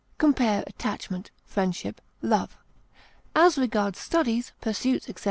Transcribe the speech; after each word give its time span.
Compare 0.17 0.63
ATTACHMENT; 0.65 1.29
FRIENDSHIP; 1.45 2.01
LOVE. 2.23 2.57
As 3.35 3.55
regards 3.59 3.99
studies, 3.99 4.51
pursuits, 4.59 5.07
etc. 5.07 5.19